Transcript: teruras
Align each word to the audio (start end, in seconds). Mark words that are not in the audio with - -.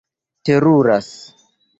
teruras 0.43 1.11